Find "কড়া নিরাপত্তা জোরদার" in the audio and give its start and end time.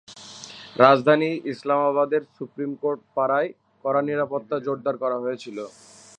3.83-4.95